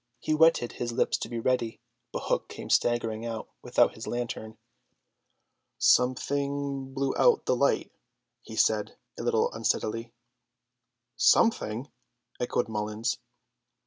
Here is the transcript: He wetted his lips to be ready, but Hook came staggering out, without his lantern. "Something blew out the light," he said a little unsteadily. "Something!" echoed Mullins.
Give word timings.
He 0.19 0.33
wetted 0.33 0.71
his 0.71 0.91
lips 0.91 1.15
to 1.19 1.29
be 1.29 1.37
ready, 1.39 1.79
but 2.11 2.23
Hook 2.23 2.47
came 2.49 2.71
staggering 2.71 3.23
out, 3.23 3.49
without 3.61 3.93
his 3.93 4.07
lantern. 4.07 4.57
"Something 5.77 6.91
blew 6.91 7.13
out 7.19 7.45
the 7.45 7.55
light," 7.55 7.91
he 8.41 8.55
said 8.55 8.97
a 9.19 9.21
little 9.21 9.53
unsteadily. 9.53 10.11
"Something!" 11.17 11.91
echoed 12.39 12.67
Mullins. 12.67 13.19